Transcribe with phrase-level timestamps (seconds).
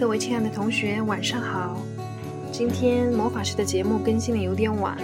[0.00, 1.76] 各位亲爱的同学，晚上好。
[2.50, 5.02] 今天魔法师的节目更新的有点晚了，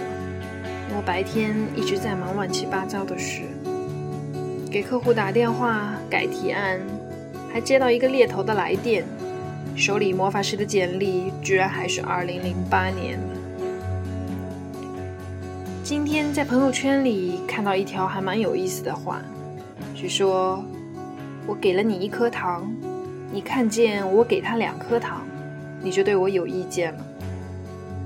[0.89, 3.43] 我白天一直在忙乱七八糟的事，
[4.71, 6.81] 给客户打电话、改提案，
[7.53, 9.05] 还接到一个猎头的来电，
[9.75, 13.19] 手里魔法师的简历居然还是二零零八年。
[15.83, 19.21] 今天在朋友圈里看到一条还蛮有意思的话，
[19.93, 20.65] 据说
[21.45, 22.67] 我给了你一颗糖。
[23.37, 25.23] 你看见我给他两颗糖，
[25.79, 27.05] 你就对我有意见了。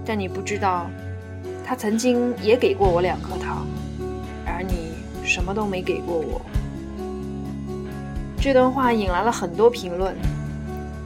[0.06, 0.92] 但你不知道，
[1.64, 3.66] 他曾经也给过我两颗糖，
[4.46, 4.92] 而你
[5.24, 6.42] 什么都没给过我。
[8.42, 10.14] 这段话引来了很多评论，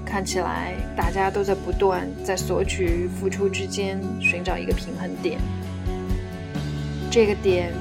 [0.03, 5.39] 看起来大家都在不断在索取与付出之间寻找一个平衡点。
[7.11, 7.71] 这个点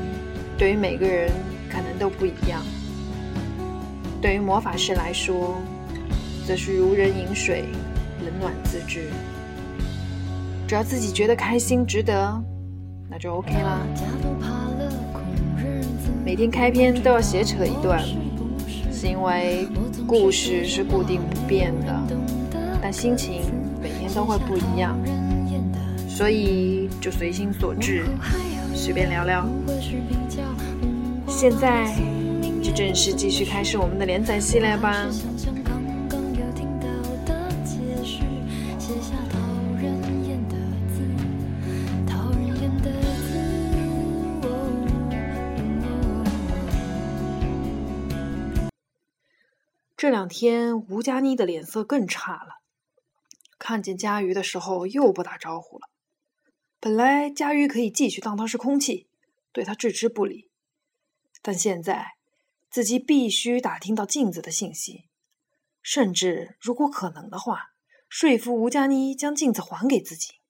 [0.58, 1.30] 对于每个人
[1.70, 2.60] 可能都不一样。
[4.20, 5.56] 对于魔法师来说，
[6.46, 7.64] 则是如人饮水，
[8.24, 9.08] 冷暖自知。
[10.66, 12.42] 只要自己觉得开心、值得，
[13.08, 13.80] 那就 OK 啦。
[16.24, 18.02] 每天开篇都要写扯一段，
[18.92, 19.66] 是因为
[20.06, 22.02] 故事是固定不变的，
[22.80, 23.42] 但心情
[23.82, 24.98] 每天都会不一样，
[26.08, 28.04] 所以就随心所至，
[28.74, 29.46] 随便聊聊。
[31.28, 31.94] 现在
[32.62, 35.06] 就正式继续开始我们的连载系列吧。
[49.96, 52.60] 这两天吴佳妮的脸色更差了，
[53.60, 55.88] 看见佳瑜的时候又不打招呼了。
[56.80, 59.08] 本来佳瑜可以继续当他是空气，
[59.52, 60.50] 对他置之不理，
[61.40, 62.16] 但现在
[62.68, 65.08] 自己必须打听到镜子的信息，
[65.80, 67.70] 甚至如果可能的话，
[68.08, 70.40] 说服吴佳妮将镜子还给自己。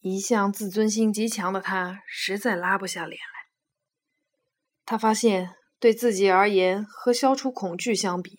[0.00, 3.50] 一向自尊心极强的他实在拉不下脸来，
[4.84, 5.59] 他发现。
[5.80, 8.38] 对自己而言，和消除恐惧相比，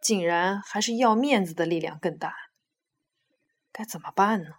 [0.00, 2.32] 竟然还是要面子的力量更大。
[3.72, 4.50] 该怎么办呢？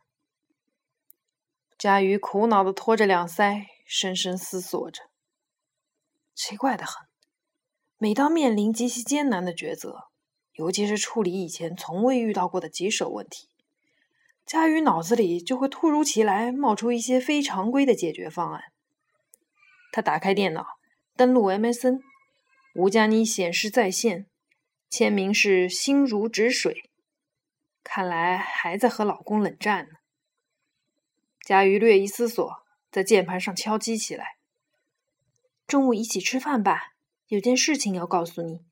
[1.78, 5.04] 佳瑜苦恼的托着两腮，深深思索着。
[6.36, 7.08] 奇怪的很，
[7.98, 10.10] 每当面临极其艰难的抉择，
[10.54, 13.48] 尤其是处理以前从未遇到过的棘手问题，
[14.46, 18.64] 佳瑜脑子里就会突如其来冒出一些非常规的解决方案。
[19.94, 20.66] 他打开电脑，
[21.16, 22.02] 登录 MSN。
[22.78, 24.28] 吴佳妮显示在线，
[24.88, 26.92] 签名是心如止水，
[27.84, 29.96] 看来还在和老公冷战呢。
[31.42, 32.48] 佳瑜略一思索，
[32.92, 34.38] 在键盘上敲击起来。
[35.66, 36.94] 中午一起吃饭吧，
[37.30, 38.64] 有件事情要告诉你。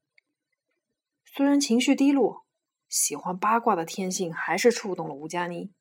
[1.25, 2.45] 虽然情绪低落，
[2.87, 5.71] 喜欢八卦的天性还是触动了吴佳妮。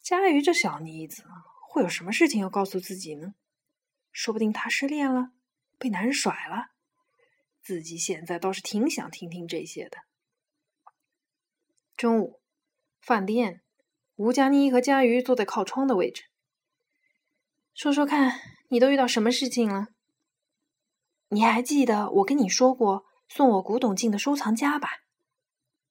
[0.00, 1.24] 佳瑜这小妮子
[1.68, 3.34] 会有什么事情要告诉自己呢？
[4.12, 5.32] 说不定她失恋了，
[5.76, 6.70] 被男人甩了。
[7.62, 9.98] 自己现在倒是挺想听听这些的。
[11.96, 12.40] 中午，
[13.00, 13.62] 饭店，
[14.16, 16.24] 吴佳妮和佳瑜坐在靠窗的位置。
[17.74, 19.86] 说说看，你都遇到什么事情了？
[21.28, 24.88] 你还记得我跟你说过送我古董镜的收藏家吧？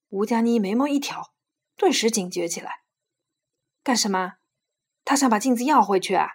[0.09, 1.33] 吴佳妮眉毛一挑，
[1.77, 2.81] 顿时警觉起来。
[3.81, 4.33] 干什么？
[5.03, 6.27] 他想把镜子要回去啊？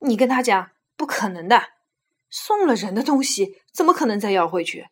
[0.00, 1.70] 你跟他讲，不可能的。
[2.36, 4.88] 送了人的东西，怎么可能再要回去？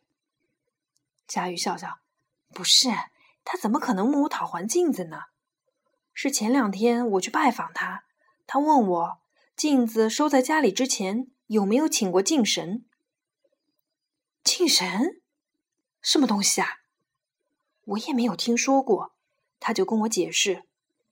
[1.27, 1.99] 佳玉笑笑，
[2.53, 2.87] 不是
[3.43, 5.23] 他怎么可能问我讨还镜子呢？
[6.13, 8.05] 是前两天我去拜访他，
[8.47, 9.17] 他问我
[9.57, 12.85] 镜子收在家里之前有没有请过镜神。
[14.41, 15.21] 镜神？
[16.01, 16.77] 什么东西啊？
[17.83, 19.11] 我也没有听说过。
[19.59, 20.63] 他就跟我解释，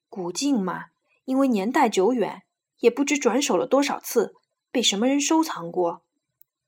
[0.07, 0.86] 古镜嘛，
[1.25, 2.44] 因为年代久远，
[2.80, 4.34] 也不知转手了多少次，
[4.72, 6.06] 被什么人收藏过。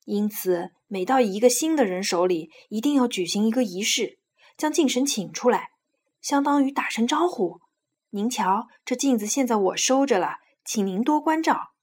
[0.06, 4.20] 因此，每到一个新的人手里，一定要举行一个仪式，
[4.58, 5.70] 将镜神请出来，
[6.22, 7.62] 相当于打声招呼。
[8.10, 10.36] 您瞧，这镜子现在我收着了，
[10.66, 11.74] 请您多关照。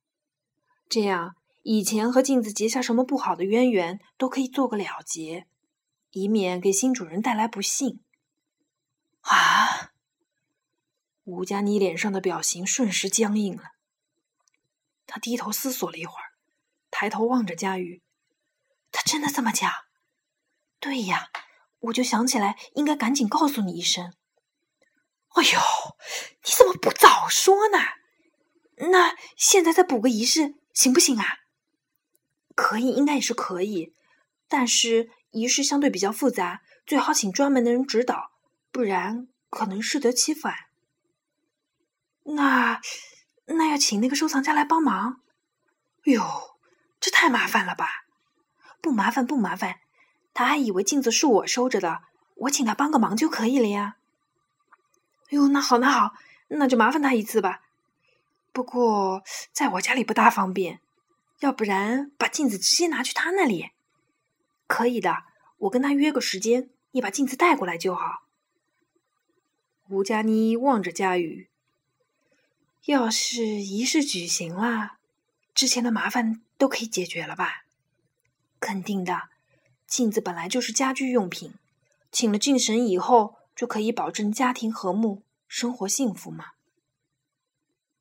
[0.88, 5.46] 这样，以前和镜子结下什么不好的渊源，都可以做个了结，
[6.10, 8.02] 以免给新主人带来不幸。
[9.22, 9.92] 啊！
[11.24, 13.64] 吴佳妮脸上的表情瞬时僵硬了，
[15.06, 16.32] 他低头思索了一会儿，
[16.90, 18.02] 抬头望着佳玉。
[18.92, 19.70] 他真的这么讲？
[20.78, 21.30] 对呀，
[21.80, 24.14] 我就想起来应该赶紧告诉你一声。
[25.34, 25.60] 哎呦，
[26.44, 27.78] 你怎么不早说呢？
[28.90, 31.38] 那现在再补个仪式行不行啊？
[32.56, 33.94] 可以，应该也是可以，
[34.48, 38.32] 但是仪式相对比较复杂，最好请专门的人指导，
[38.72, 40.54] 不然可能适得其反。
[42.24, 42.80] 那
[43.46, 45.22] 那要请那个收藏家来帮忙。
[46.04, 46.58] 哟，
[46.98, 47.86] 这太麻烦了吧？
[48.80, 49.80] 不麻烦，不麻烦。
[50.32, 52.02] 他还以为镜子是我收着的，
[52.36, 53.96] 我请他帮个忙就可以了呀。
[55.30, 56.14] 哟，那好，那好，
[56.48, 57.62] 那就麻烦他一次吧。
[58.52, 59.22] 不过
[59.52, 60.80] 在我家里不大方便，
[61.40, 63.70] 要不然把镜子直接拿去他那里。
[64.66, 65.24] 可以的，
[65.58, 68.22] 我跟他约个时间，你把镜子带过来就好。
[69.88, 71.48] 吴佳妮望着佳宇，
[72.86, 74.98] 要是仪式举行了，
[75.54, 77.64] 之前的麻烦都可以解决了吧？
[78.60, 79.30] 肯定的，
[79.86, 81.54] 镜子本来就是家居用品，
[82.12, 86.50] 请了镜神以后，就可以保证家庭和睦，生活幸福嘛。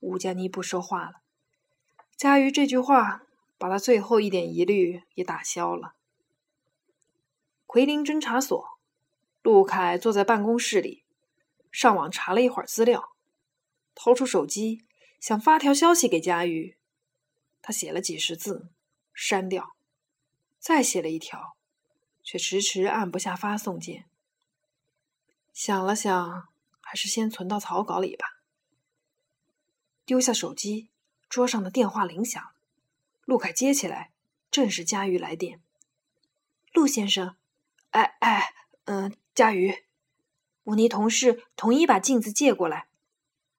[0.02, 1.22] 吴佳妮不说话了，
[2.16, 3.24] 佳瑜这句话
[3.58, 5.96] 把她最后一点疑虑也打消了。
[7.66, 8.80] 奎林侦查所，
[9.42, 11.04] 陆凯坐在办公室里，
[11.72, 13.14] 上网查了一会儿资料，
[13.96, 14.86] 掏出手机
[15.20, 16.78] 想发条消息给佳瑜，
[17.62, 18.70] 他写了几十字，
[19.14, 19.76] 删掉，
[20.60, 21.56] 再写了一条，
[22.24, 24.06] 却迟迟按不下发送键。
[25.54, 26.50] 想了想，
[26.82, 28.40] 还是先存到草稿里吧。
[30.06, 30.90] 丢下手机，
[31.30, 32.44] 桌上的电话铃响。
[33.26, 34.12] 陆凯接起来，
[34.50, 35.62] 正是佳瑜来电。
[36.74, 37.36] 陆先生，
[37.92, 38.54] 哎哎，
[38.86, 39.86] 嗯，佳瑜，
[40.64, 42.88] 我那同事同意把镜子借过来，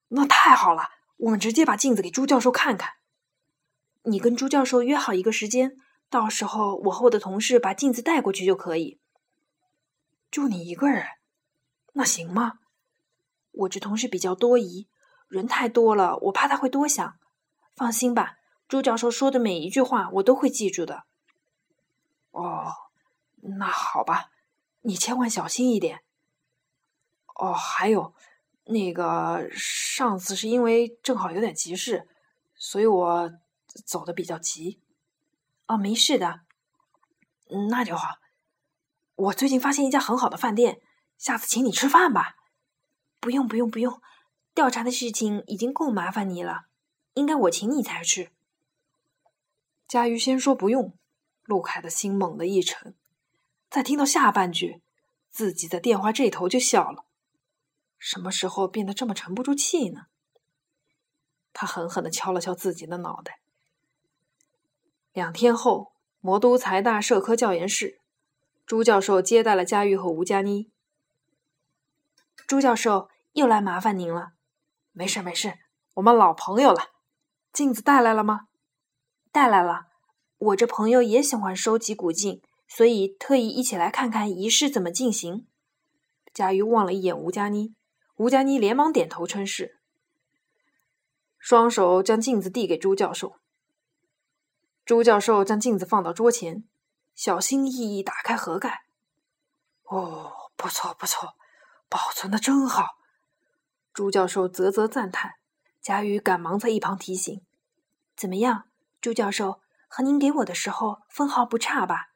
[0.09, 2.95] 那太好了，我们直接把镜子给朱教授看看。
[4.03, 5.77] 你跟朱教授约好一个时间，
[6.11, 8.99] 到时候我和我的同事把镜子带过去就可以。
[10.29, 11.05] 就你一个人，
[11.93, 12.59] 那行吗？
[13.51, 14.89] 我这同事比较多疑。
[15.29, 17.17] 人太多了，我怕他会多想。
[17.77, 18.35] 放心吧，
[18.67, 21.05] 朱教授说的每一句话我都会记住的。
[22.31, 22.73] 哦，
[23.57, 24.31] 那好吧，
[24.81, 26.01] 你千万小心一点。
[27.35, 28.13] 哦，还有，
[28.65, 32.09] 那个上次是因为正好有点急事，
[32.55, 33.31] 所以我
[33.85, 34.80] 走的比较急。
[35.71, 36.41] 哦，没事的，
[37.69, 38.17] 那就好。
[39.15, 40.81] 我最近发现一家很好的饭店，
[41.17, 42.35] 下次请你吃饭吧。
[43.21, 44.01] 不用，不用，不用。
[44.53, 46.65] 调查的事情已经够麻烦你了，
[47.13, 48.33] 应该我请你才是。
[49.87, 50.97] 佳瑜先说不用，
[51.43, 52.93] 陆凯的心猛地一沉，
[53.69, 54.81] 再听到下半句，
[55.29, 57.05] 自己在电话这头就笑了。
[57.97, 60.07] 什么时候变得这么沉不住气呢？
[61.53, 63.39] 他狠狠的敲了敲自己的脑袋。
[65.13, 65.91] 两天后，
[66.21, 67.99] 魔都财大社科教研室，
[68.65, 70.71] 朱教授接待了佳玉和吴佳妮。
[72.47, 74.31] 朱教授又来麻烦您了。
[74.93, 75.55] 没事没事，
[75.95, 76.91] 我们老朋友了。
[77.51, 78.47] 镜子带来了吗？
[79.33, 79.87] 带来了。
[80.37, 85.45] 我这朋友也喜欢收集古镜，所以特意一起来看看仪式怎么进行。
[86.33, 87.75] 佳玉望了一眼吴佳妮，
[88.15, 89.77] 吴佳妮连忙点头称是，
[91.37, 93.40] 双手将镜子递给朱教授。
[94.91, 96.65] 朱教授将镜子放到桌前，
[97.15, 98.81] 小心翼翼打开盒盖。
[99.83, 101.29] 哦，不错不错，
[101.87, 102.87] 保存的真好。
[103.93, 105.35] 朱教授啧啧赞叹，
[105.81, 107.41] 贾宇赶忙在一旁提醒
[108.17, 108.65] ：“怎么样，
[108.99, 112.07] 朱教授和您给我的时候分毫不差吧？”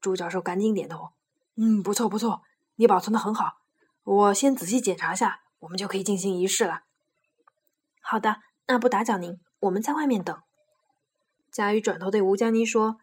[0.00, 1.10] 朱教授赶紧点头
[1.56, 2.40] ：“嗯，不错不错，
[2.76, 3.58] 你保存的很好。
[4.04, 6.84] 我先仔细检查下，我们就可以进行仪式了。
[8.00, 8.36] ”“好的，
[8.68, 10.34] 那不打搅您，我们在外面等。”
[11.58, 13.00] 佳宇转头对吴佳妮说：“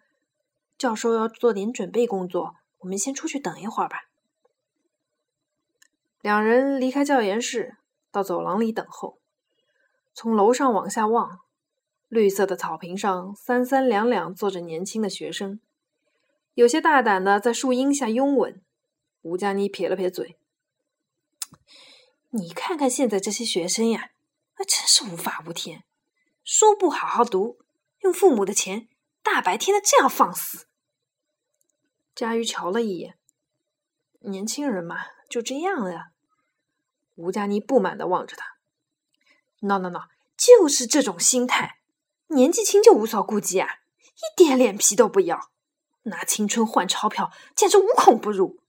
[0.79, 4.03] 教授要做点准备工作，我们先出去等一会儿吧。”
[6.24, 7.75] 两人离开教研室，
[8.13, 9.19] 到走廊里等候。
[10.13, 11.41] 从楼上往下望，
[12.07, 15.59] 绿色的草坪上三三两两坐着年轻的学生，
[16.53, 18.63] 有些大胆的在树荫下拥吻。
[19.24, 20.38] 吴佳妮撇了撇嘴
[22.31, 24.12] ：“你看看现在这些学生呀，
[24.57, 25.83] 那真是无法无天，
[26.45, 27.57] 书不好好读，
[28.05, 28.88] 用父母的钱，
[29.21, 30.67] 大白天的这样放肆。”
[32.15, 33.17] 佳瑜瞧了一眼，
[34.21, 36.12] 年轻人嘛，就这样呀。
[37.15, 38.57] 吴佳妮不满的望着他
[39.62, 40.07] ，no no no，
[40.38, 41.79] 就是这种心态，
[42.27, 43.79] 年纪轻就无所顾忌啊，
[44.15, 45.50] 一点脸皮都不要，
[46.03, 48.59] 拿青春换钞票，简直无孔不入。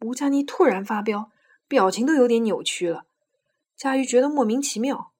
[0.00, 1.30] 吴佳妮突然发飙，
[1.68, 3.06] 表情都有点扭曲了。
[3.76, 5.12] 佳瑜觉得莫名其妙，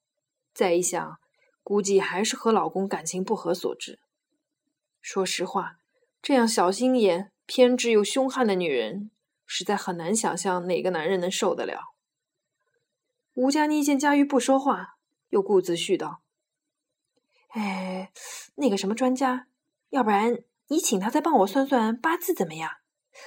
[0.53, 1.19] 再一想，
[1.63, 4.01] 估计还是和老公感情不和所致。
[5.01, 5.79] 说实话，
[6.21, 9.11] 这样小心眼、偏执又凶悍的女人。
[9.45, 11.95] 实在很难想象哪个男人能受得了。
[13.35, 14.97] 吴佳妮见佳玉不说话，
[15.29, 16.23] 又顾自絮道
[17.53, 18.11] ：“哎，
[18.55, 19.47] 那个什么专家，
[19.91, 22.71] 要不然你请他再帮我算算八字怎么样？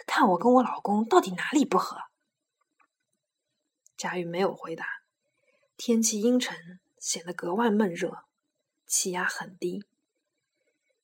[0.08, 1.98] 看我跟我老公到底哪里不合？”
[3.96, 4.86] 佳玉没有回答。
[5.78, 8.26] 天气阴沉，显得格外闷热，
[8.88, 9.86] 气压很低。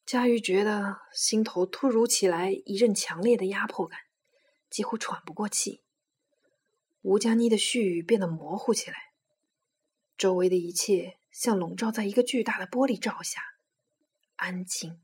[0.03, 3.99] 佳玉觉得心头突如其来一阵强烈的压迫感，
[4.67, 5.83] 几乎喘不过气。
[7.03, 9.13] 吴佳妮的絮语变得模糊起来，
[10.17, 13.39] 周围的一切像笼罩在一个巨大的玻璃罩下，
[14.37, 14.99] 安静、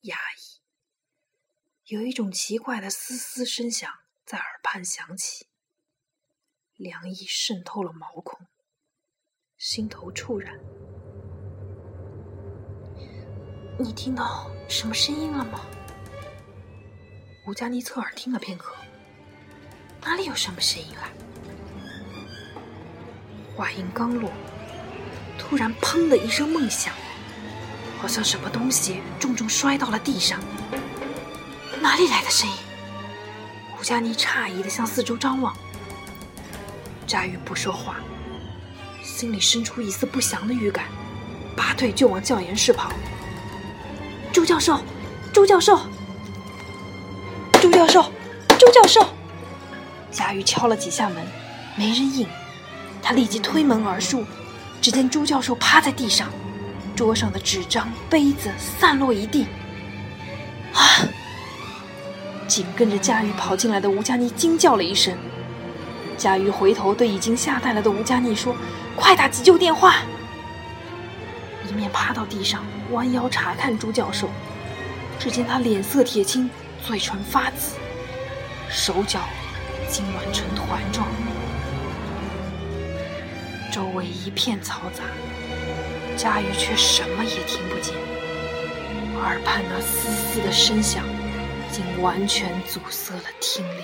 [0.00, 0.62] 压抑。
[1.94, 3.92] 有一种奇怪的嘶嘶声响
[4.24, 5.46] 在耳畔响起，
[6.74, 8.46] 凉意渗透了毛孔，
[9.58, 10.54] 心头触然。
[13.76, 15.60] 你听到什么声音了吗？
[17.44, 18.76] 吴佳妮侧耳听了片刻，
[20.00, 21.10] 哪里有什么声音啊？
[23.56, 24.30] 话音刚落，
[25.36, 26.94] 突然“砰”的一声闷响，
[27.98, 30.38] 好像什么东西重重摔到了地上。
[31.82, 32.54] 哪里来的声音？
[33.76, 35.52] 吴佳妮诧异的向四周张望。
[37.08, 37.96] 佳玉不说话，
[39.18, 40.84] 心里生出一丝不祥的预感，
[41.56, 42.92] 拔腿就往教研室跑。
[44.32, 44.80] 朱教授，
[45.32, 45.76] 朱教授，
[47.60, 48.12] 朱教授，
[48.56, 49.04] 朱教授！
[50.12, 51.26] 佳玉敲了几下门，
[51.76, 52.28] 没人应。
[53.02, 54.24] 他立即推门而入，
[54.80, 56.28] 只见朱教授趴在地上，
[56.94, 59.48] 桌上的纸张、杯子散落一地。
[60.72, 61.02] 啊！
[62.46, 65.18] 紧跟着佳玉跑进来的吴佳妮惊叫了一声。
[66.18, 68.54] 佳玉回头对已经吓呆了的吴佳妮说
[68.96, 70.02] ：“快打急救电话！”
[71.70, 74.28] 一面趴到地上，弯腰查看朱教授，
[75.18, 76.50] 只见他脸色铁青，
[76.84, 77.76] 嘴唇发紫，
[78.68, 79.20] 手脚
[79.88, 81.06] 痉挛成团状。
[83.70, 85.04] 周围一片嘈杂，
[86.16, 87.94] 佳玉却什么也听不见，
[89.22, 91.04] 耳畔那嘶嘶的声响，
[91.70, 93.82] 竟完全阻塞了听力。